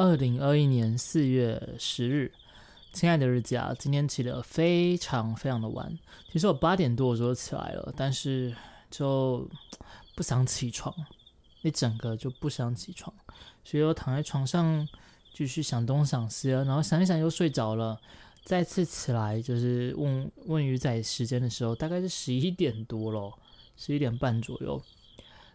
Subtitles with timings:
[0.00, 2.32] 二零二一年四月十日，
[2.90, 5.94] 亲爱的日记啊，今天起得非常非常的晚。
[6.32, 8.56] 其实我八点多我就起来了，但是
[8.90, 9.46] 就
[10.14, 10.94] 不想起床，
[11.60, 13.14] 一整个就不想起床，
[13.62, 14.88] 所以我躺在床上
[15.34, 18.00] 继续想东想西，然后想一想又睡着了。
[18.42, 23.38] 再次起来就是问问鱼仔时间的时候，大概是十一点多咯，
[23.76, 24.82] 十一点半左右。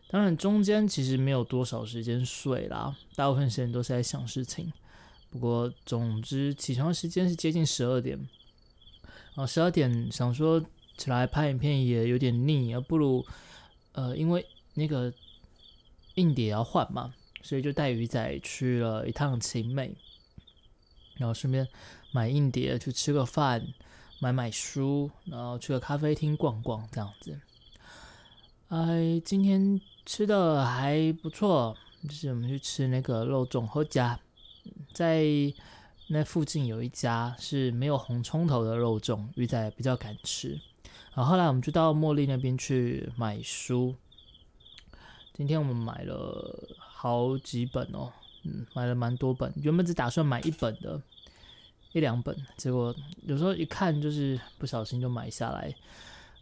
[0.07, 4.71] 当然，中间其实没有多少时间睡啦，大部分时间都是在想事情。
[5.31, 8.17] 不过，总之起床时间是接近十二点。
[9.33, 10.63] 然后十二点想说
[10.95, 13.25] 起来拍影片也有点腻，而不如
[13.93, 15.11] 呃，因为那个
[16.13, 19.97] 硬碟要换嘛，所以就带鱼仔去了一趟晴美，
[21.15, 21.67] 然后顺便
[22.11, 23.67] 买硬碟去吃个饭，
[24.19, 27.37] 买买书，然后去个咖啡厅逛逛这样子。
[28.69, 29.81] 哎，今天。
[30.05, 34.19] 吃的还不错，就是我们去吃那个肉粽后家，
[34.93, 35.25] 在
[36.07, 40.59] 那附近有一家是没有红葱头的肉粽，鱼仔比较敢吃。
[41.15, 43.95] 然后后来我们就到茉莉那边去买书，
[45.33, 48.11] 今天我们买了好几本哦，
[48.43, 51.01] 嗯，买了蛮多本，原本只打算买一本的，
[51.93, 55.73] 一两本，结果有时候一看就是不小心就买下来。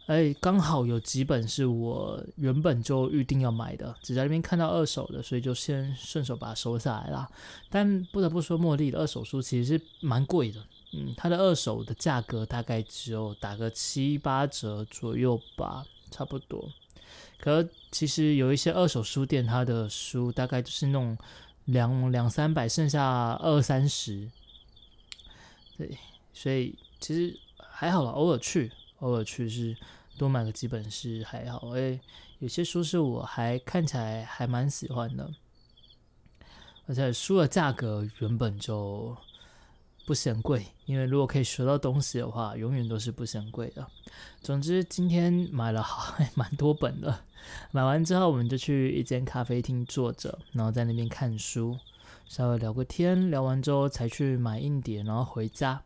[0.06, 7.26] 哎，刚好有几本是我原本就预定要买的，只在那边看到二手的，所以就先顺手把它收下来啦。
[7.70, 16.70] 但不得不说，茉莉的二手书其实是蛮贵的，嗯，它的二手的价格大概只有打个七八折左右吧，差不多。
[17.38, 21.16] 可其实有一些二手书店，它的书大概就是那种
[21.64, 24.30] 两两三百，剩下二三十。
[25.78, 25.96] 对，
[26.34, 28.70] 所以其实还好了，偶尔去。
[29.04, 29.76] 偶尔去是
[30.16, 32.00] 多买个几本是还好，诶，
[32.38, 35.30] 有些书是我还看起来还蛮喜欢的，
[36.86, 39.14] 而且书的价格原本就
[40.06, 43.86] 不嫌贵，因为如果可以学到东西的话，永远都是不嫌贵的。
[44.40, 47.20] 总之今天买了好 蛮多本的，
[47.72, 51.78] 买完之后我们就去一间咖啡厅坐着，然后在那边看书，
[52.26, 55.82] 稍微聊个天，聊完之后才去买硬碟，然后回家。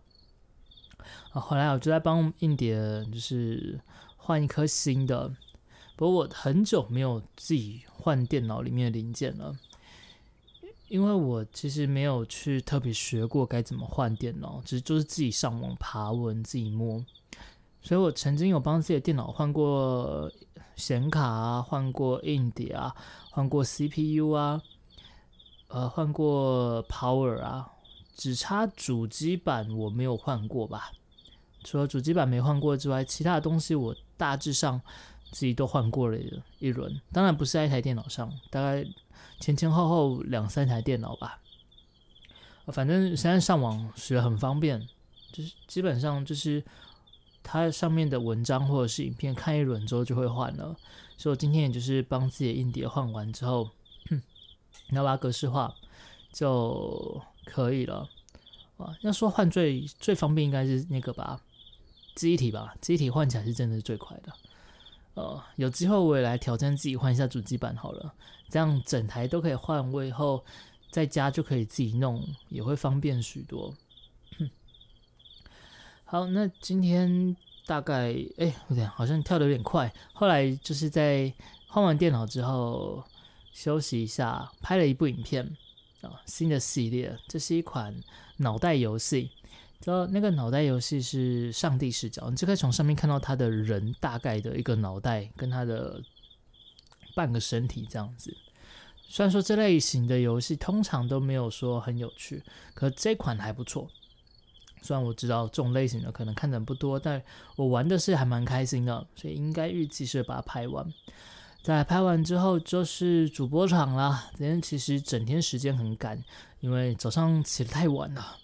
[1.33, 2.77] 啊，后来我就在帮硬碟，
[3.13, 3.81] 就是
[4.17, 5.35] 换一颗新的。
[5.97, 9.57] 不过我很久没有自己换电脑里面的零件了，
[10.89, 17.05] 因为我其实没有去特别学过该怎么换电脑，只是就是自己上网爬文，自己摸。
[17.83, 20.31] 所以我曾经有帮自己的电脑换过
[20.77, 22.95] 显卡啊，换过硬碟啊，
[23.31, 24.63] 换过 CPU 啊，
[25.69, 27.73] 呃，换过 Power 啊。
[28.19, 30.91] 只差主机板我没有换过吧，
[31.63, 34.81] 除了主机板没换过之外，其他的东西我大致上
[35.31, 36.19] 自己都换过了
[36.59, 37.01] 一轮。
[37.13, 38.85] 当然不是在一台电脑上，大概
[39.39, 41.39] 前前后后两三台电脑吧。
[42.73, 44.89] 反正现在上网学很方便，
[45.31, 46.65] 就是基本上就是
[47.45, 50.75] 它上面的文章或者是影片看一轮之后就会换了。
[51.17, 53.71] 所以我今天也就是帮自己的硬碟换完之后，
[54.91, 55.73] 要把它格式化
[56.33, 57.23] 就。
[57.49, 58.09] 可以了，
[58.77, 61.41] 啊，要说换最最方便应该是那个吧，
[62.15, 64.33] 记忆体吧，记忆体换起来是真的是最快的。
[65.15, 68.15] 呃，有机会我也来挑战自己换一下主机板好了，
[68.49, 70.45] 这样整台都可以换，我以后
[70.91, 73.75] 在家就可以自己弄，也会方便许多。
[76.05, 81.33] 好，那今天大概哎，有点好像跳的有点快，后来就是在
[81.67, 83.03] 换完电脑之后
[83.53, 85.57] 休息一下，拍了一部影片。
[86.03, 87.95] 啊，新的系列，这是一款
[88.39, 89.31] 脑袋游戏。
[89.81, 96.03] 知道那个脑袋游戏是上帝视角，你就可以从上面看到他的人大概的一个脑袋跟他的
[97.15, 98.37] 半个身体这样子。
[99.09, 102.43] 虽然说这类型的游戏通常都没有说很有趣，
[102.75, 103.89] 可这款还不错。
[104.83, 107.23] 虽然我知道这种类型的可能看的人不多，但
[107.57, 110.87] 我玩的是还蛮开心的，所以应该预计是把它拍完。
[111.63, 114.31] 在拍完之后就是主播场了。
[114.37, 116.25] 今天其实整天时间很赶，
[116.61, 118.39] 因为早上起得太晚了。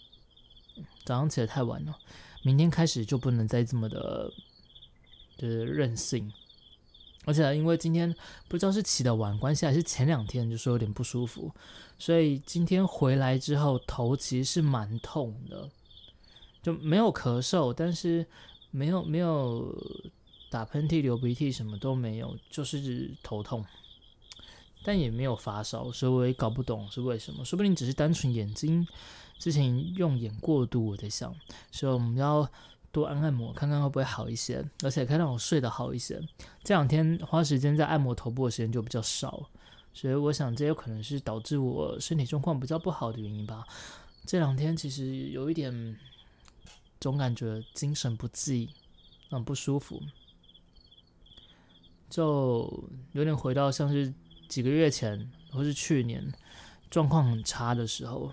[1.04, 1.96] 早上起得太晚了，
[2.42, 4.30] 明天开始就不能再这么的，
[5.38, 6.30] 就是任性。
[7.24, 8.14] 而且因为今天
[8.48, 11.50] 不知道是起的晚关系，还是前两天就说有点不舒服，
[11.98, 15.70] 所以今天回来之后头其实是蛮痛的，
[16.62, 18.26] 就没有咳嗽，但是
[18.70, 19.74] 没有没有。
[20.54, 23.64] 打喷嚏、流鼻涕什么都没有，就是头痛，
[24.84, 27.44] 但也没有发烧，所以我也搞不懂是为什么。
[27.44, 28.86] 说不定只是单纯眼睛
[29.36, 31.34] 之前用眼过度，我在想，
[31.72, 32.48] 所以我们要
[32.92, 36.22] 多按按摩，看看会不会好一些，而且可以让我睡得好一些。
[36.62, 39.50] 这两天花时间在按摩头部的时间就比较少，
[39.92, 43.66] 所以我想这有可能是导致我身体状况比较不好的原因吧。
[44.24, 45.98] 这两天其实有一点
[47.00, 48.70] 总感觉精神不济，
[49.30, 50.00] 很不舒服，
[52.08, 54.12] 就有点回到像是
[54.48, 56.32] 几个月前或是去年
[56.90, 58.32] 状况很差的时候，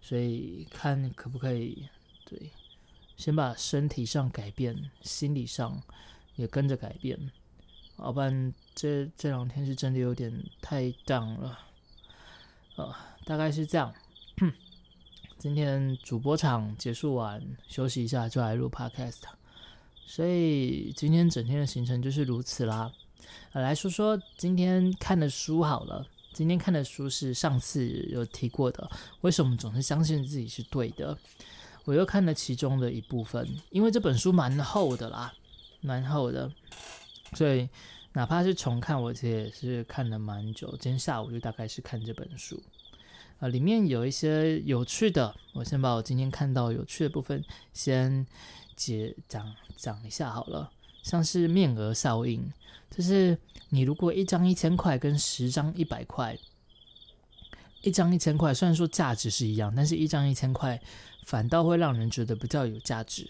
[0.00, 1.88] 所以看可不可以
[2.24, 2.50] 对，
[3.16, 5.82] 先把身体上改变，心理上
[6.36, 7.30] 也跟着改变，
[7.98, 11.58] 要不然这这两天是真的有点太 down 了，
[12.76, 13.94] 呃，大概是这样。
[15.38, 19.22] 今天主播场结束完，休息一下就来录 podcast，
[20.06, 22.92] 所以今天整天的行程就是如此啦。
[23.52, 26.06] 呃来说说今天看的书好了。
[26.32, 28.90] 今天看的书是上次有提过的，
[29.20, 31.16] 为什么总是相信自己是对的？
[31.84, 35.32] 我又看了其中的一部分，因为这本书蛮厚的啦，
[35.80, 36.50] 蛮厚的，
[37.34, 37.68] 所以
[38.14, 40.70] 哪怕是重看，我其实也是看了蛮久。
[40.80, 42.60] 今天下午就大概是看这本书。
[43.38, 48.26] 啊，里面有一些有趣的，我先把我今天看到有趣的部分先
[48.76, 50.70] 解讲讲一下好了。
[51.02, 52.50] 像是面额效应，
[52.90, 53.36] 就是
[53.68, 56.34] 你如果一张一千块跟十张一百块，
[57.82, 60.80] 一张一千块虽然说价值是一样，但是一张一千块
[61.26, 63.28] 反倒会让人觉得比较有价值。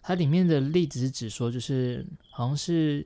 [0.00, 3.04] 它里面的例子是指说，就是好像是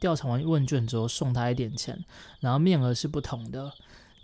[0.00, 2.04] 调查完问卷之后送他一点钱，
[2.40, 3.72] 然后面额是不同的。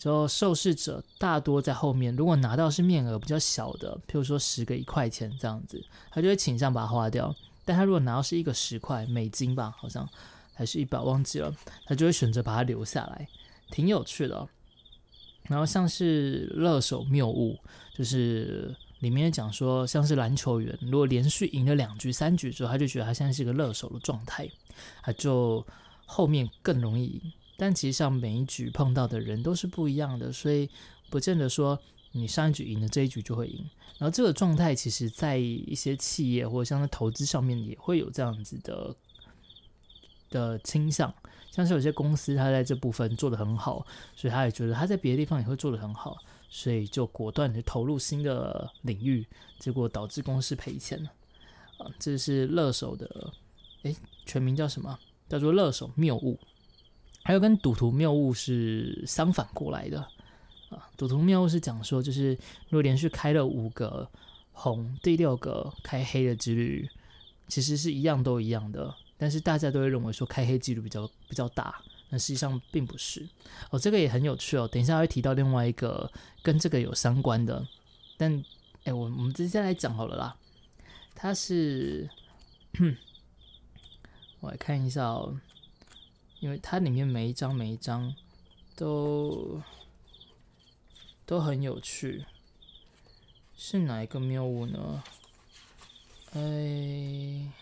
[0.01, 7.33] 就受试者大多在后面，如果拿到是面额比较小的，譬如说十个一块钱这样子，他就会倾向把它花掉。
[7.67, 10.09] 但他如果拿到是一个十块美金吧，好像
[10.55, 11.55] 还是一百，忘记了，
[11.85, 13.29] 他就会选择把它留下来，
[13.71, 14.49] 挺有趣的。
[15.43, 17.59] 然后像是乐手谬误，
[17.95, 24.49] 就是里面讲说，像是篮球员如果连续赢了两局、三局之后，他就觉得他现在是一个乐手的状态，
[25.03, 25.65] 他就
[26.07, 27.21] 后面更容易赢。
[27.61, 30.67] 但其实上每一局碰到的人都是不一样的，所以
[31.11, 31.79] 不见得说
[32.13, 33.69] 你上一局赢了这一局就会赢。
[33.99, 38.97] 然后这个状态其实在一些企业或者像在投资上面也会有这样子的
[40.31, 41.15] 的倾向，
[41.51, 43.85] 像是有些公司它在这部分做得很好，
[44.17, 46.17] 所以他也觉得他在别的地方也会做得很好，
[46.49, 49.27] 所以就果断的投入新的领域，
[49.59, 51.11] 结果导致公司赔钱了。
[51.77, 53.35] 啊，这是乐手的，
[53.83, 54.99] 诶，全名叫什么？
[55.29, 56.41] 叫做乐手谬误。
[57.31, 60.01] 还有跟赌徒谬误是相反过来的
[60.69, 62.31] 啊，赌徒谬误是讲说，就是
[62.71, 64.11] 如果连续开了五个
[64.51, 66.91] 红，第六个开黑的几率
[67.47, 73.25] 其实是一样都一样的，但是大家都会认为说开黑几率比较比较大，那实际上并不是
[73.71, 76.11] 哦，这个也很有趣哦，等一下会提到另外一个
[76.43, 77.65] 跟这个有相关的，
[78.17, 78.45] 但
[78.83, 80.37] 哎，我我们直接来讲好了啦，
[81.15, 82.11] 它是，
[84.41, 85.39] 我来看一下哦。
[86.41, 88.15] 因为它里面每一张每一张
[88.75, 89.63] 都
[91.27, 92.25] 都很有趣，
[93.57, 95.03] 是哪一个谬误呢？
[96.33, 97.53] 哎，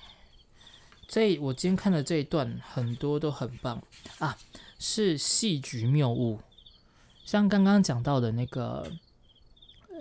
[1.07, 3.83] 这我今天看的这一段很多都很棒
[4.19, 4.39] 啊，
[4.79, 6.41] 是戏局谬误，
[7.25, 8.93] 像刚刚讲到的那个，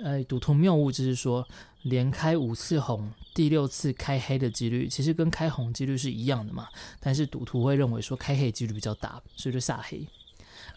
[0.04, 1.48] 呃，赌徒谬误就是说
[1.82, 3.12] 连开五次红。
[3.38, 6.68] 第六次开黑的几率其实跟开红几率是一样的嘛，
[7.00, 10.08] 但是赌徒会认为说开黑几率比较大，所以就下黑。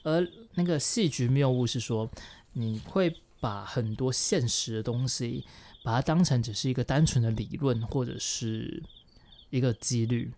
[0.03, 2.11] 而那个戏剧谬误是说，
[2.53, 5.43] 你会把很多现实的东西，
[5.83, 8.83] 把它当成只是一个单纯的理论或者是
[9.49, 10.31] 一个几率。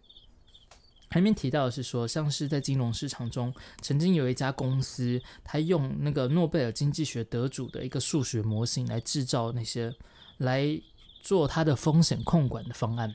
[1.11, 9.92] 前面提到的是说，像是在金融市场中，曾经有一家公司，他用那个诺贝尔经济学得主的一个数学模型来制造那些
[10.37, 10.80] 来。
[11.22, 13.14] 做他的风险控管的方案，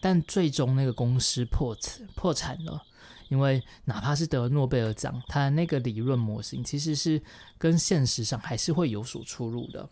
[0.00, 1.76] 但最终那个公司破
[2.14, 2.82] 破产了，
[3.30, 7.20] 因为哪怕是得诺贝尔奖，他那个理论模型其实是
[7.58, 9.88] 跟现实上还是会有所出入的。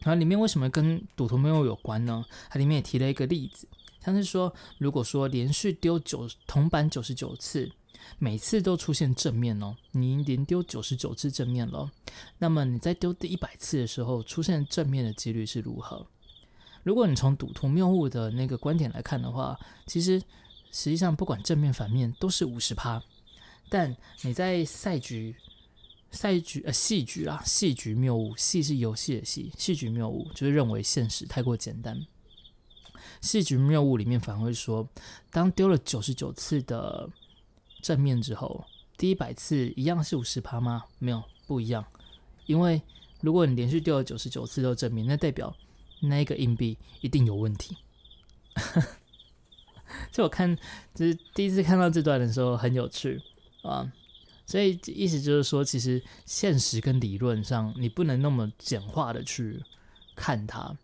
[0.00, 2.24] 然后里面为什么跟赌徒没有有关呢？
[2.50, 3.66] 它里面也提了一个例子，
[4.04, 7.72] 像是说，如果说连续丢九铜板九十九次，
[8.18, 11.90] 每次都出现正面哦，你连丢九十九次正面了，
[12.38, 16.06] 那么你在丢第一百次的时候出现正面的几率是如何？
[16.86, 20.22] 如果你从赌徒谬误的那个观点来看的话，其实
[20.70, 23.02] 实际上不管正面反面都是五十趴，
[23.68, 25.34] 但你在赛局、
[26.12, 32.06] 赛局呃戏局啦，戏局谬误，戏是游戏的戏，戏局谬误就是认为现实太过简单。
[33.20, 34.88] 戏局谬误里面反而会说，
[35.32, 37.10] 当丢了九十九次的
[37.82, 38.64] 正面之后，
[38.96, 40.84] 第一百次一样是五十趴吗？
[41.00, 41.84] 没有，不一样。
[42.46, 42.80] 因为
[43.22, 45.52] 如果你连续丢了九十九次都正面，那代表
[46.00, 47.76] 那个硬币一定有问题。
[50.10, 50.56] 就我看，
[50.94, 53.22] 就是第一次看到这段的时候很有趣
[53.62, 53.92] 啊。
[54.46, 59.62] 所以意思就是说，其实现实跟理论上，你不能那么简化的去
[60.14, 60.76] 看它。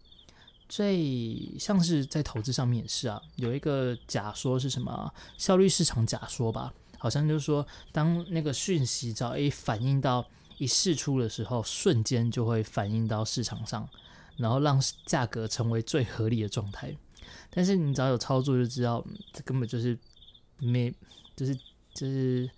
[0.68, 6.72] 最像是在投资上面也是啊，有一个假说是什么效率市场假说吧？
[6.98, 10.26] 好像就是说，当那个讯息只要一反映到
[10.58, 13.88] 一释出的时候，瞬间就会反映到市场上，
[14.36, 16.96] 然后让价格成为最合理的状态。
[17.50, 19.98] 但是你只要有操作就知道，这根本就是
[20.58, 20.92] 没，
[21.36, 21.54] 就是
[21.92, 22.50] 就是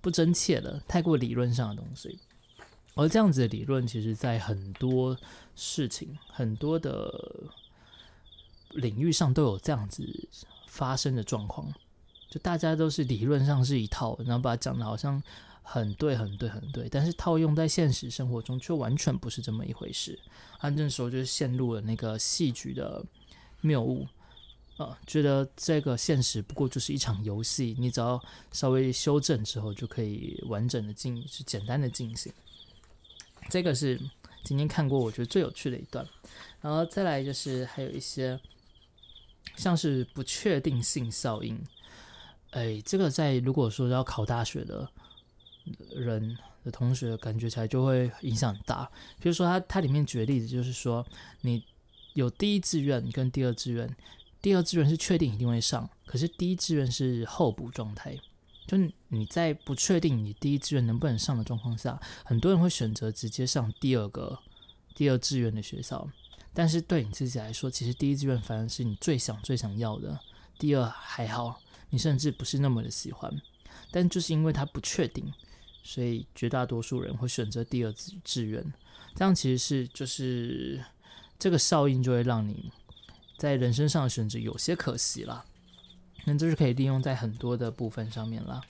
[0.00, 2.18] 不真切的，太过理论上的东西。
[2.94, 5.16] 而这样子的理论，其实在很多
[5.54, 7.12] 事情、很多的
[8.70, 10.28] 领域上都有这样子
[10.66, 11.72] 发生的状况。
[12.28, 15.22] 就大家都是理论上是一套，然后把它讲的好像
[15.70, 20.18] 很对、很对、很对，但是套用在现实生活中却完全不是这么一回事。
[20.58, 23.04] 他那时候就是陷入了那个戏剧的
[23.60, 24.06] 谬误。
[24.78, 28.18] 呃，觉得这个现实不过就是一场游戏，你只要
[28.50, 32.32] 稍微修正之后，就可以完整的进，是简单的进行。
[33.50, 34.00] 这个是
[34.44, 36.06] 今天看过我觉得最有趣的一段，
[36.62, 38.40] 然后再来就是还有一些
[39.56, 41.60] 像是不确定性效应，
[42.52, 44.88] 哎，这个在如果说要考大学的
[45.90, 48.90] 人的同学，感觉起来就会影响很大。
[49.20, 51.06] 比如说他他里面举的例子就是说，
[51.42, 51.64] 你
[52.14, 53.96] 有第一志愿跟第二志愿。
[54.40, 58.16] 第二志愿是确定一定会上，可是第一志愿是候补状态。
[58.68, 64.38] 就你在不确定你第一志愿能不能上的状况下，很多人会选择直接上第二个
[64.94, 66.08] 第二志愿的学校。
[66.54, 70.20] 但是对你自己来说，其实第一志愿反而是你最想最想要的，
[70.56, 71.60] 第二还好，
[71.90, 73.42] 你甚至不是那么的喜欢。
[73.90, 75.32] 但就是因为它不确定，
[75.88, 78.62] 所以绝大多数人会选择第二志志愿。
[79.14, 80.84] 这样其实是就是
[81.38, 82.70] 这个效应就会让你。
[83.38, 85.44] 在人生上选择有些可惜了，
[86.24, 88.60] 那这是可以利用在很多的部分上面啦。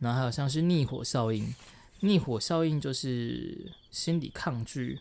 [0.00, 1.54] 然后还有像是逆火效应，
[2.00, 4.98] 逆火效应就是心理抗拒，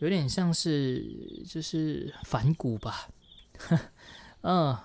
[0.00, 1.06] 有点像是
[1.48, 3.08] 就是反骨吧，
[4.42, 4.76] 嗯，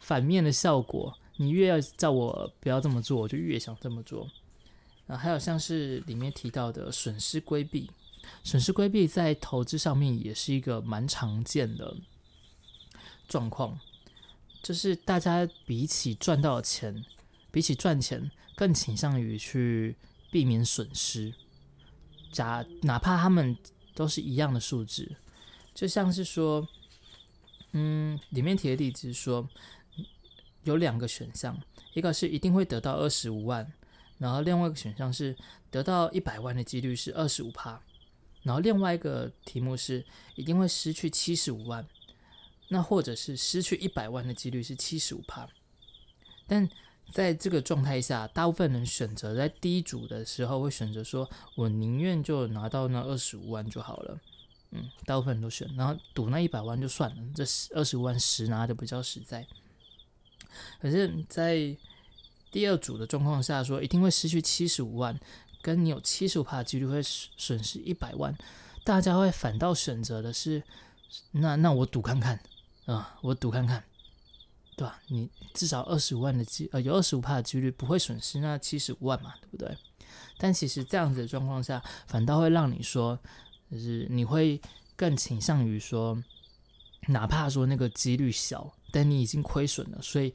[0.00, 1.16] 反面的效果。
[1.36, 4.28] 你越要叫我不要这么做，我就越想这么做。
[5.08, 7.90] 啊还有像是里面提到的损失规避，
[8.44, 11.96] 损失规避在投资上面也是一个蛮常见的。
[13.26, 13.78] 状况
[14.62, 17.04] 就是大家比起赚到钱，
[17.50, 19.96] 比起赚钱，更倾向于去
[20.30, 21.34] 避免损失。
[22.32, 23.56] 假哪怕他们
[23.94, 25.16] 都是一样的数字，
[25.74, 26.66] 就像是说，
[27.72, 29.48] 嗯，里面提的例子说，
[30.64, 31.58] 有两个选项，
[31.92, 33.70] 一个是一定会得到二十五万，
[34.18, 35.36] 然后另外一个选项是
[35.70, 37.80] 得到一百万的几率是二十五帕，
[38.42, 41.86] 然后另外一个题目是一定会失去七十五万。
[42.70, 45.48] 那或者是失去一百万的几率是七十五帕，
[46.46, 46.68] 但
[47.10, 54.20] 在这个状态下，大部分人选择在第一组的时候会选择说，我宁愿就拿到那二十五万就好了。
[54.72, 57.42] 嗯，大部分人都选，然后赌那一百万就算了，这
[57.74, 59.46] 二十五万十拿的比较实在。
[60.78, 61.74] 可是，在
[62.50, 65.18] 第二组的状况下，说一定会失去七十五万，
[65.62, 68.36] 跟你有七十五帕几率会损失一百万，
[68.84, 70.62] 大家会反倒选择的是，
[71.32, 72.40] 那那我赌看看。
[72.86, 73.84] 啊，我赌看看，
[74.74, 74.98] 对吧？
[75.08, 79.76] 你至少二十五万的几，呃，有二十五帕的几率不会损失那七十五万嘛，对不对？
[80.38, 83.18] 但其实这样子的状况下，反倒会让你说，
[83.70, 84.58] 就是你会
[84.96, 86.16] 更倾向于说，
[87.08, 90.32] 哪怕说那个几率小，但你已经亏损了，所以，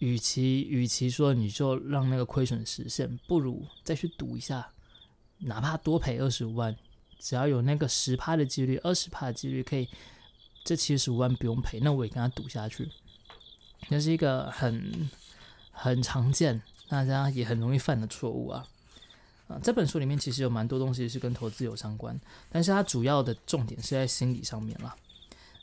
[0.00, 4.70] 与其与其说你就让那个亏损实现，不如再去赌一下，
[5.38, 6.76] 哪怕多赔二十五万，
[7.18, 9.88] 只要有那个十帕的几率，二十帕的几率可以。
[10.62, 12.86] 这七十五万不用赔，那我也跟他赌下去。
[13.88, 15.08] 那是一个很
[15.70, 18.68] 很常见，大家也很容易犯的错误啊。
[19.48, 24.94] 啊，这本书里面其实有蛮多东西是跟投资有相关，但是它主要的重点是在心理上面了。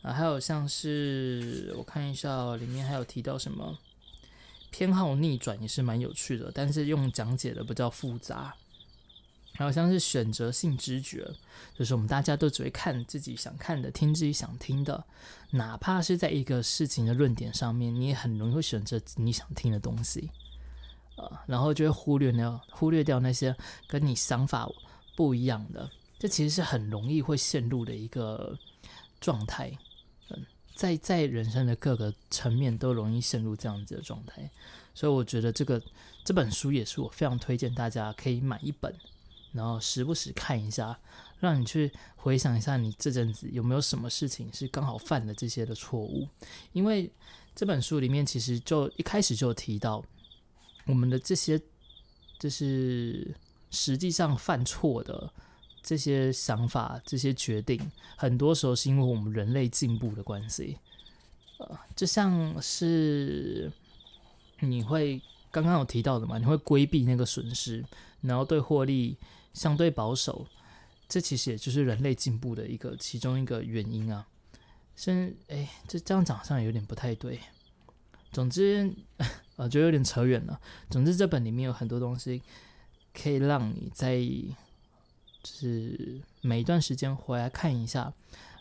[0.02, 3.78] 啊，还有像是我看一下，里面还有提到什么
[4.78, 8.54] 偏好逆转也是蛮有趣的，但是用讲解的比较复杂。
[9.56, 11.28] 还有像是选择性知觉，
[11.76, 15.04] 就是我们大家都只会看自己想看的，听自己想听的，
[15.50, 20.30] 哪怕是在一个事情的论点上面，你也很容易会选择你想听的东西，
[21.16, 23.56] 呃，然后就会忽略掉忽略掉那些
[23.88, 24.70] 跟你想法
[25.16, 28.56] 不一样的，这其实是很容易会陷入的一个
[29.20, 29.76] 状态，
[30.78, 34.50] 在在人生的各个层面都容易陷入这样子的状态，
[34.94, 35.82] 所以我觉得这个
[36.24, 38.96] 这本书也是我非常推荐大家可以买一本。
[39.54, 41.00] 然后时不时看一下，
[41.40, 46.28] 让你去回想一下，你这阵子有没有什么事情是刚好犯了这些的错误？
[46.74, 47.12] 因为
[47.56, 50.04] 这本书里面其实就一开始就提到，
[50.86, 51.60] 我们的这些
[52.38, 53.34] 就是
[53.72, 55.34] 实际上犯错的
[55.88, 57.80] 这些想法、这些决定，
[58.18, 60.78] 很多时候是因为我们人类进步的关系。
[61.60, 63.72] 呃，就像是
[64.60, 67.86] 你会刚刚有提到的嘛，你会规避那个损失，
[68.20, 69.16] 然后对获利
[69.54, 70.46] 相对保守，
[71.08, 74.28] 这其实也就是人类进步的一个其中一个原因啊。
[74.98, 77.40] 先，哎，这这样讲好像有点不太对。
[78.34, 78.94] 总之，
[79.56, 80.60] 呃，就有点扯远了。
[80.90, 82.42] 总之，这本里面有很多东西
[83.14, 84.22] 可以让你在
[85.56, 88.14] 是每一段时间回来看一下，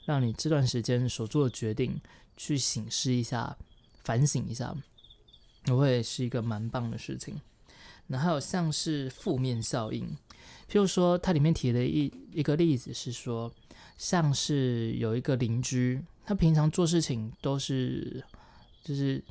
[0.04, 2.00] 让你这段时间所做的决定。
[2.38, 3.56] 去醒视一下，
[4.04, 4.76] 反省一下，
[5.68, 7.40] 会是一个蛮棒的事情。
[8.08, 10.04] 那还有像是负面效应，
[10.70, 13.50] 譬如说，它里面提的一一个例子是说，
[13.96, 18.22] 像是有一个邻居，他平常做事情都是
[18.84, 19.24] 就是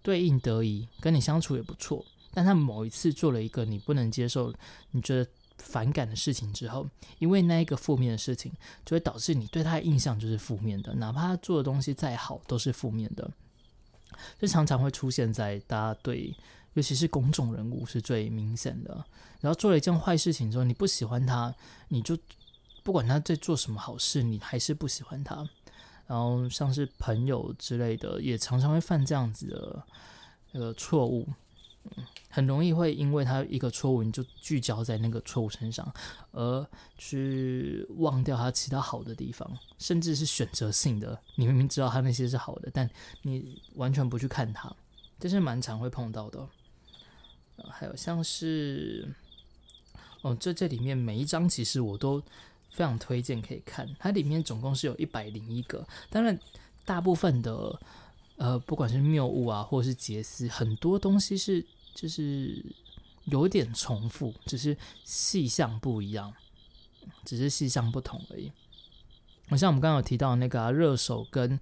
[0.00, 4.50] 对应得宜，跟你相处也不错，但他某一次做了一个你不能接受，
[4.92, 5.30] 你觉得。
[5.58, 6.86] 反感的事情之后，
[7.18, 8.52] 因为那一个负面的事情，
[8.84, 13.30] 就会导致你对他的印象就是负面的，哪怕他做的东西再好，都是负面的。
[14.38, 16.34] 这常常会出现在大家对，
[16.74, 19.04] 尤其是公众人物是最明显的。
[19.40, 21.54] 然后做了一件坏事情之后，你不喜欢他，
[21.88, 22.16] 你就
[22.82, 25.48] 不管他在做什么好事，你还是不喜欢他。
[26.06, 29.82] 然后像是朋友之类的，也常常会犯这样子的
[30.52, 31.26] 呃错误。
[32.28, 35.92] 很容易会因为他一个错误，你就聚焦在那个错误身上，
[36.30, 41.20] 而去忘掉他其他好的地方，甚至是选择性的。
[41.36, 42.88] 你明明知道他那些是好的，但
[43.22, 44.74] 你完全不去看他，
[45.18, 46.48] 这是蛮常会碰到的。
[47.70, 49.14] 还有像是，
[50.22, 52.18] 哦，这这里面每一章其实我都
[52.70, 56.38] 非常推荐可以看，它里面总共是有一百零一个，当然
[56.84, 57.78] 大部分的。
[58.36, 62.64] 呃，不管是谬误啊，或者是杰斯，很多东西是就是
[63.26, 66.32] 有点重复，只是细项不一样，
[67.24, 68.50] 只是细项不同而已。
[69.48, 71.60] 我像我们刚刚有提到那个热手跟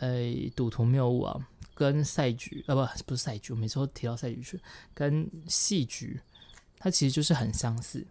[0.00, 0.10] 呃
[0.56, 4.60] 赌徒谬误啊，跟赛局啊不不是赛局，我每次都提到赛局去，
[4.92, 6.20] 跟戏局，
[6.78, 8.04] 它其实就是很相似。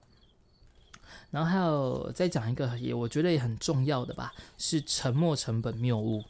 [1.29, 6.23] 然后还有再讲一个也我觉得也很重要的吧，是沉没成本谬误。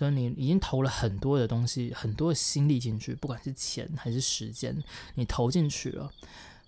[0.00, 4.82] 就是你已经投了很多的东西，很多的心力进去，不管是钱还是时间，
[5.14, 6.10] 你投进去了。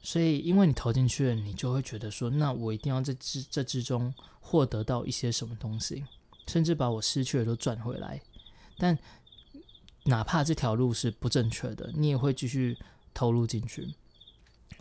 [0.02, 6.04] 所以，因为你投进去了，你就会觉得说，那我一定要在之这之中获得到一些什么东西，
[6.46, 8.20] 甚至把我失去的都赚回来。
[8.76, 8.98] 但
[10.04, 12.76] 哪怕这条路是不正确的，你也会继续
[13.14, 13.94] 投入进去。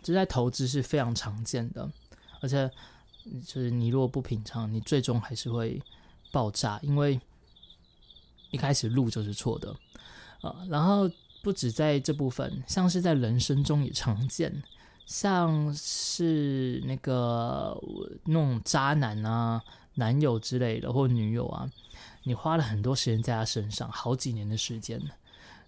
[0.02, 1.90] 这在投资是非常常见的，
[2.42, 2.70] 而且
[3.46, 5.82] 就是你如果不品尝，你最终还是会
[6.30, 7.18] 爆炸，因为。
[8.52, 9.74] 一开始路就是错的，
[10.42, 11.10] 啊，然后
[11.42, 14.62] 不止在这部分，像是在人生中也常见，
[15.06, 17.76] 像是那个
[18.26, 19.60] 那种渣男啊、
[19.94, 21.68] 男友之类的或女友啊，
[22.24, 25.00] 你花了很多时间在他身上，好几年的时间，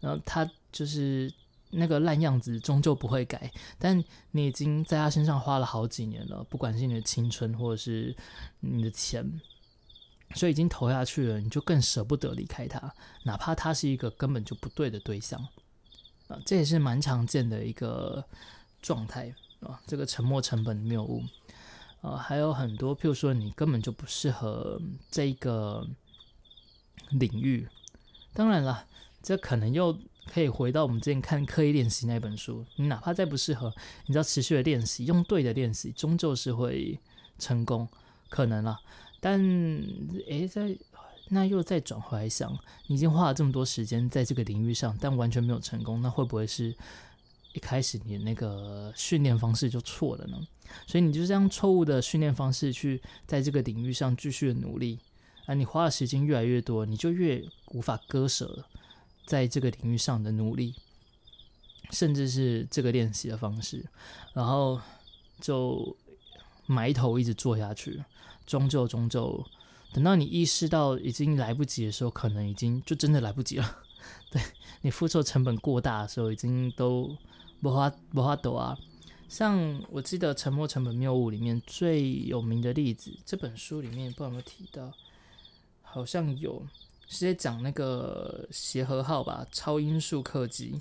[0.01, 1.33] 然后他就是
[1.71, 8.15] 那个烂样子，终究不会改，但你已经在他身上花了好几年了，不管是你的青春或者是
[8.61, 9.41] 你的钱。
[10.35, 12.93] 所以已经投下去了，你就更舍不得离开他，
[13.25, 15.41] 哪怕他是一个根本就不对的对象
[16.29, 18.25] 啊，这也是蛮常见的一个
[18.83, 19.81] 状态啊。
[19.87, 21.23] 这个沉没成本谬误
[22.01, 25.87] 啊，还有很多，譬如说你根本就不适合这个
[27.11, 27.69] 领域。
[28.33, 28.87] 当然了，
[29.23, 33.73] 这可能又可以回到我们之前看刻意练习那本书，你哪怕再不适合，
[34.07, 36.99] 你只要持续的练习，用对的练习，终究是会
[37.39, 37.89] 成功，
[38.29, 38.81] 可能了。
[39.25, 39.41] 但
[40.29, 40.77] 诶，在
[41.31, 42.55] 那又再转回来想，
[42.89, 46.77] 你已经花了这么多时间在这个领域上，但完全没有成功，那会不会是
[47.55, 50.37] 一开始你那个训练方式就错了呢？
[50.87, 54.99] 所以你就这样错误的训练方式去在这个领域上继续的努力，
[55.47, 58.67] 啊，你花的时间越来越多，你就越无法割舍
[59.25, 60.75] 在这个领域上的努力，
[61.93, 63.87] 甚至是这个练习的方式，
[64.35, 64.79] 然后
[65.41, 65.97] 就
[66.67, 68.05] 埋头一直做下去。
[68.47, 69.45] 终究，终究，
[69.93, 73.79] 等到你意识到已经来不及的时候，可能已经就真的来不及了。
[74.31, 74.43] 对
[74.83, 77.17] 你付出成本过大的时候，已经都
[77.63, 78.77] 不花不花抖啊。
[79.29, 84.93] 像我记得《沉没成本谬误》里面最有名的例子，这本书里面不知道有没有提到，
[85.83, 86.67] 好像有，
[87.09, 90.81] 是在讲那个协和号吧，超音速客机。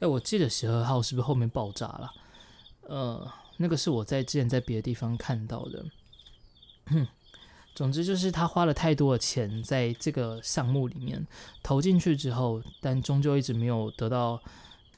[0.00, 2.12] 哎，我记得协和号是不是后面爆炸了？
[2.82, 5.86] 呃，那个是我在之前在别的地方看到的。
[7.74, 11.26] 总之就是他花了太多的钱在这个项目里面
[11.62, 14.40] 投进去之后，但终究一直没有得到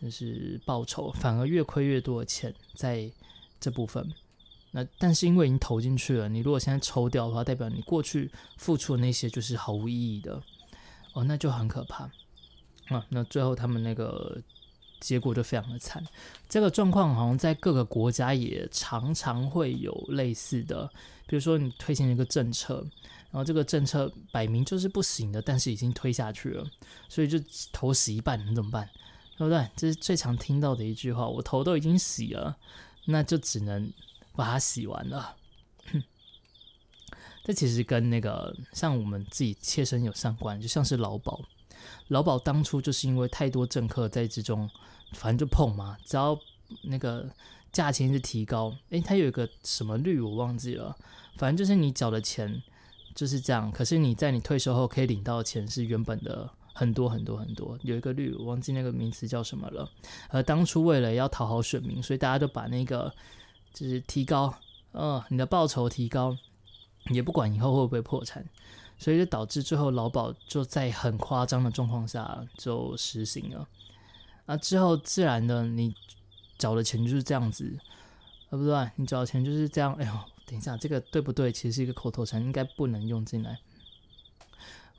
[0.02, 3.10] 就是报酬，反而越亏越多的钱在
[3.58, 4.12] 这部分。
[4.72, 10.42] 那但是因为已经投进去了，你如果现在抽掉的话，代表你过去付出的那些就是毫无意义的
[11.14, 12.04] 哦，那就很可怕
[12.88, 13.06] 啊。
[13.08, 14.38] 那最后他们那个
[15.00, 16.04] 结果就非常的惨。
[16.48, 20.88] 这个状况好像在各个国家也常常会有类似的，
[21.26, 22.86] 比如说你推行一个政策，
[23.30, 26.66] 然后这个政策摆明就是不行的，但是已经推下去了，
[27.08, 27.38] 所以就
[27.72, 28.88] 头洗一半，你怎么办？
[29.38, 29.68] 对不对？
[29.76, 31.28] 这是最常听到的一句话。
[31.28, 32.56] 我头都已经洗了，
[33.06, 33.92] 那就只能。
[34.36, 35.34] 把它洗完了，
[37.42, 41.42] 这其实跟那个像我们自己切身有相关，就像是劳保，
[42.08, 44.68] 劳保当初就是因为太多政客在之中，
[45.12, 46.38] 反正就碰嘛，只要
[46.82, 47.28] 那个
[47.72, 50.96] 价钱是提高，诶，它有一个什么率我忘记了，
[51.36, 52.62] 反正就是你缴的钱
[53.14, 59.90] 就是这样，可是你在你退休后可以领到的钱是原本的很多很多很多，有一个率我忘记那个名词叫什么了，
[60.28, 63.12] 而当初为了要讨好选民，所以大家都把那个。
[63.76, 64.54] 就是提高，
[64.92, 66.34] 嗯，你的报酬提高，
[67.10, 68.42] 也不管以后会不会破产，
[68.98, 73.68] 所以就导致最后劳保就在很夸张的状况下就实行了。
[74.46, 75.94] 啊，之后自然的你
[76.58, 77.78] 缴的钱就是这样子，
[78.48, 79.92] 啊，不对，你缴的钱就是这样。
[79.94, 80.12] 哎呦，
[80.46, 81.52] 等一下，这个对不对？
[81.52, 83.58] 其实是一个口头禅，应该不能用进来。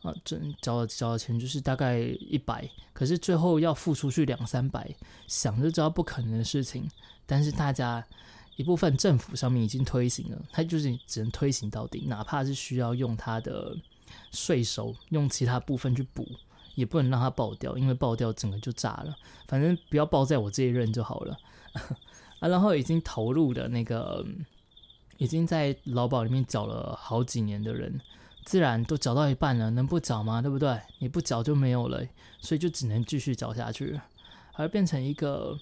[0.03, 4.95] 啊，这缴缴的钱就是大概一百，可是最后要付出去两三百，
[5.27, 6.89] 想就知道不可能的事情，
[7.25, 8.05] 但是大家。
[8.57, 13.77] 一部分政府上面已经推行了，它就是只能推行到底，哪怕是需要用它的
[14.31, 16.27] 税收，用其他部分去补，
[16.73, 19.15] 也不能让它爆掉，因为爆掉整个就炸了。
[19.47, 21.37] 反正不要爆在我这一任就好了。
[22.39, 24.25] 啊，然后已经投入的那个，
[25.17, 28.01] 已经在劳保里面缴了好几年的人，
[28.43, 30.41] 自然都缴到一半了，能不缴吗？
[30.41, 30.81] 对不对？
[30.97, 32.03] 你不缴就没有了，
[32.39, 33.99] 所以就只能继续缴下去，
[34.53, 35.59] 而变成一个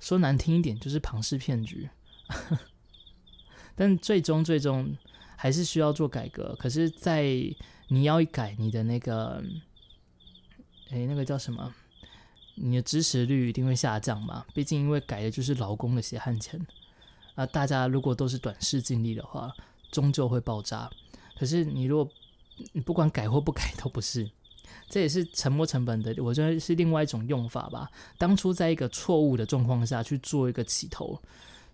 [0.00, 1.88] 说难听一点，就是庞氏骗局。
[3.74, 4.96] 但最终最终
[5.36, 6.54] 还是需要做改革。
[6.58, 7.24] 可是，在
[7.88, 9.42] 你要一改你的那个，
[10.90, 11.74] 哎，那个叫什么？
[12.54, 14.44] 你的支持率一定会下降嘛？
[14.54, 16.64] 毕竟因为改的就是劳工的血汗钱
[17.34, 17.46] 啊！
[17.46, 19.50] 大家如果都是短视尽力的话，
[19.90, 20.90] 终究会爆炸。
[21.38, 22.12] 可是你如果
[22.72, 24.30] 你不管改或不改都不是，
[24.90, 26.14] 这也是沉没成本的。
[26.22, 27.90] 我觉得是另外一种用法吧。
[28.18, 31.20] 当初在一个错误的状况下去做一个起头。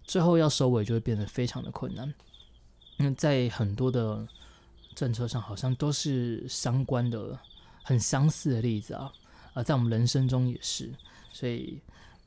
[0.08, 2.12] 最后要收尾就会变得非常的困难。
[2.96, 4.26] 那在很多的
[4.96, 7.38] 政策上，好像都是相关的、
[7.84, 9.12] 很相似的例子啊。
[9.52, 10.90] 啊，在我们人生中也是。
[11.30, 11.78] 所以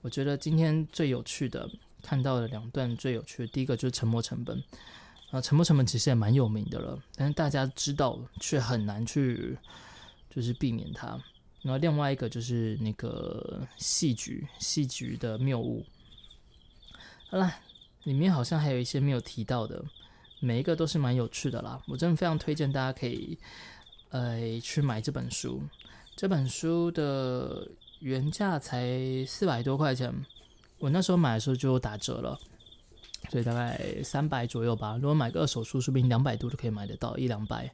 [0.01, 1.67] 我觉得今天最有趣的
[2.03, 4.63] 看到的两段最有趣的，第一个就是沉没成本。
[5.31, 9.57] 啊，沉没成本其实也蛮有名的了，但是大家知道却很难去
[10.29, 11.19] 就是避免它。
[11.63, 15.83] 然后另外一个就是那个戏剧，戏剧的谬误。
[17.27, 17.51] 好了。
[18.03, 19.83] 里面好像还有一些没有提到的，
[20.39, 21.81] 每一个都是蛮有趣的啦。
[21.87, 23.37] 我真的非常推荐大家可以，
[24.09, 25.61] 呃，去买这本书。
[26.15, 27.67] 这本书的
[27.99, 30.13] 原价才四百多块钱，
[30.79, 32.37] 我那时候买的时候就打折了，
[33.29, 34.97] 所以大概三百左右吧。
[35.01, 37.71] 如果买个二手书，说不定两百多都可以买得到一两百。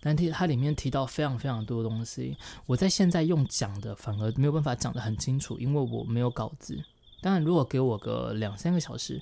[0.00, 6.82] 但提它里面提到非常非常多的东西，我在现在用讲的反而没有办法讲得很清楚，因为我没有稿子。
[7.20, 9.20] 当然，如果给我个两三个小时。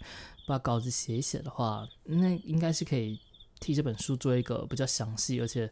[0.49, 3.19] 把稿子写一写的话，那应该是可以
[3.59, 5.69] 替这本书做一个比较详细而且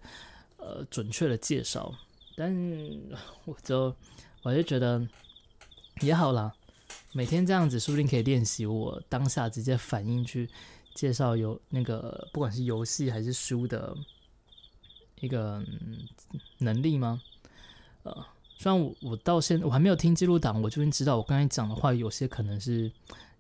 [0.57, 1.95] 呃准确的介绍。
[2.35, 2.53] 但
[3.45, 3.95] 我就
[4.43, 5.07] 我就觉得
[6.01, 6.53] 也好啦，
[7.13, 10.51] 每天这样子说不定可以练习我当下直接反应去
[10.93, 13.97] 介绍有那个不管是游戏还是书的
[15.21, 15.65] 一个
[16.59, 17.23] 能力吗？
[18.03, 18.27] 呃，
[18.65, 22.91] 虽然我我到现在我还没有听记录档，我就已经知道我刚才讲的话有些可能是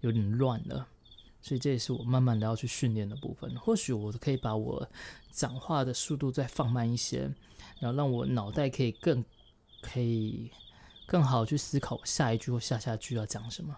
[0.02, 0.86] 有点乱了。
[1.40, 3.58] 所以这也是我慢慢的要去训练的部分。
[3.58, 4.86] 或许我可以把我
[5.30, 7.20] 讲话的速度再放慢一些，
[7.80, 9.24] 然后让我脑袋可以更
[9.80, 10.50] 可以
[11.06, 13.74] 更好去思考下一句或下下句要讲什么。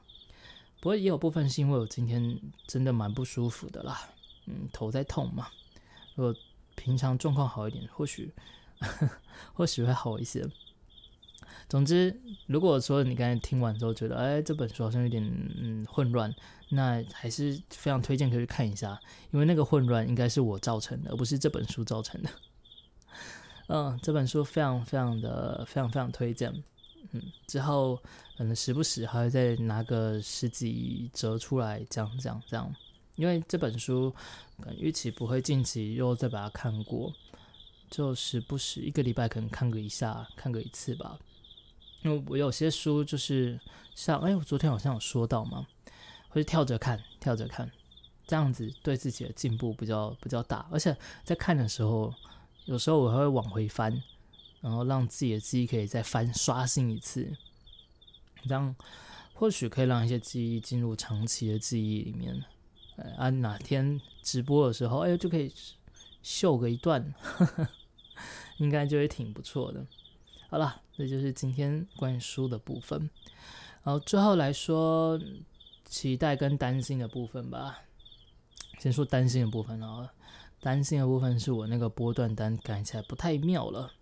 [0.81, 4.01] 不过也有部分是因为我今天真的蛮不舒服的啦，
[4.47, 5.47] 嗯，头在痛嘛。
[6.17, 6.35] 如果
[6.75, 8.35] 平常状况好一点，或许
[9.55, 10.45] 或许会好一些。
[11.69, 15.23] 总之，如果说你刚才听完之后觉得，哎，这本书好像有点
[15.59, 16.33] 嗯混乱，
[16.69, 18.99] 那还是非常推荐可以去看一下，
[19.33, 22.31] 因为那个混乱应该是我造成的，而不是这本书造成的。
[23.69, 26.53] 嗯，这本书非常非常的非常非常推荐。
[27.11, 27.97] 嗯，之后
[28.37, 32.73] 可能时不时还会再拿个十几折出来讲讲这样，
[33.17, 34.15] 因为这本书
[34.61, 37.13] 可能预期不会近期又再把它看过，
[37.91, 41.19] 就时不时一个礼拜可能看个一下，看个一次吧。
[42.03, 43.59] 因为我有些书就是
[43.95, 45.67] 像，哎，我昨天好像有说到嘛，
[46.29, 47.71] 会跳着看，跳着看，
[48.27, 50.69] 这样子对自己的进步比较比较大。
[50.71, 52.15] 而且在看的时候，
[52.67, 54.03] 有时候我还会往回翻，
[54.61, 57.37] 然后让自己的记忆可以再翻刷新一次，
[58.47, 58.75] 这样
[59.35, 62.45] 或许可以让一些记忆进入长期的记忆里面。
[63.19, 65.53] 啊，哪天直播的时候，哎，就可以
[66.27, 67.15] 秀个一段，
[68.59, 69.87] 应该就会挺不错的。
[70.49, 73.09] 好了，这就是今天关于书的部分。
[73.85, 75.17] 然后最后来说，
[75.85, 77.79] 期待跟担心的部分吧。
[78.81, 80.13] 先说担心的部分啊，
[80.61, 83.93] 担心的部分是我那个波段单改起来不太妙了，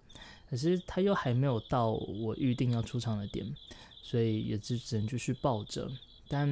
[0.48, 3.54] 可是它又还没有到我预定要出场的点，
[4.02, 5.90] 所以也就只能继续抱着。
[6.26, 6.48] 但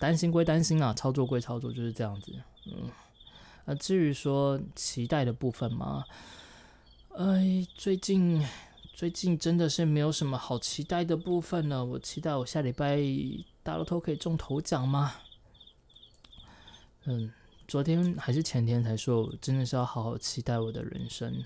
[0.00, 2.34] 担心归担心啊，操作归操作，就是这样子。
[2.66, 2.90] 嗯，
[3.64, 6.04] 啊，至于说期待的部分嘛，
[7.16, 8.46] 哎，最近
[8.94, 11.84] 最近真的是没有什么好期待的部分了。
[11.84, 12.98] 我期待我下礼拜
[13.62, 15.14] 大乐透可以中头奖吗？
[17.04, 17.32] 嗯，
[17.66, 21.44] 昨天还是前天才说，真的是要好好期待我的人生，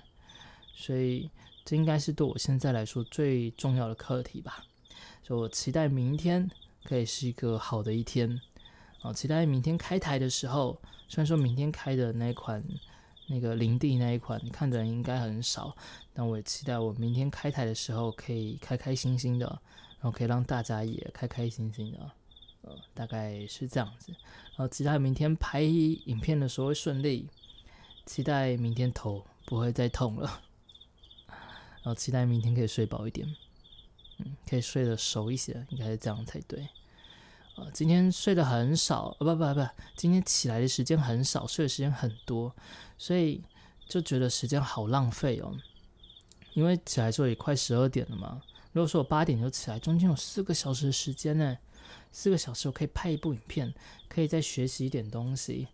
[0.75, 1.29] 所以
[1.65, 4.65] 这应该是对我现在来说最重要的课题吧。
[5.23, 6.49] 所以我期待明天。
[6.83, 8.39] 可以是一个好的一天，
[9.13, 12.63] 期待明天开台的时候，虽然说明天开的那一款
[13.27, 15.75] 那个林地那一款看的人应该很少，
[16.13, 19.45] 但我也期待我明天开台的时候可以开开心心的，
[19.99, 22.11] 然后可以让大家也开开心心的，
[22.61, 24.11] 呃，大概是这样子。
[24.11, 27.27] 然后期待明天拍影片的时候顺利，
[28.05, 30.41] 期待明天头不会再痛了，
[31.27, 33.27] 然后期待明天可以睡饱一点，
[34.19, 36.67] 嗯，可以睡得熟一些，应该是这样才对。
[37.57, 42.55] 呃，今天睡得很少，不不不，今天起来的时间很少，睡的时间很多，
[42.99, 43.43] 所以
[43.89, 45.51] 就觉得时间好浪费哦。
[46.53, 48.41] 因为起来之后也快十二点了嘛，
[48.73, 51.57] 如果说我八点就起来，中间有四个小时的时间呢，
[52.11, 53.73] 四个小时我可以拍一部影片，
[54.07, 55.67] 可以再学习一点东西，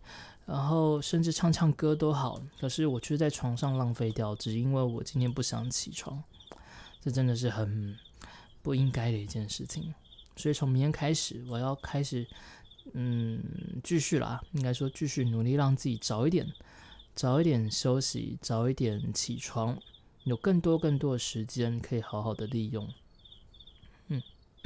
[0.46, 2.40] 然后甚至唱唱歌都好。
[2.58, 6.22] 可是我却在床上浪费掉，只因为我今天不想起床，
[7.02, 7.94] 这真的是很
[8.62, 9.94] 不应该的一件事情。
[10.36, 12.26] 所以从明天开始，我要开始，
[12.92, 13.42] 嗯，
[13.82, 14.42] 继续了啊。
[14.52, 16.52] 应该说继续努力，让自己早一点，
[17.14, 19.78] 早一点休息，早一点起床，
[20.24, 22.92] 有更多更多的时间可以好好的利用。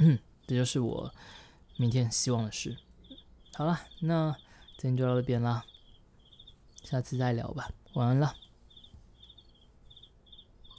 [0.01, 1.13] 嗯，这就是我
[1.75, 2.77] 明天希望的事。
[3.53, 4.33] 好了，那
[4.77, 5.65] 今天就到这边啦，
[6.83, 7.69] 下次再聊吧。
[7.93, 8.33] 晚安了。